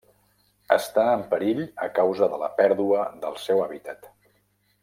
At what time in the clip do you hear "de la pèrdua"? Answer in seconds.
2.33-3.07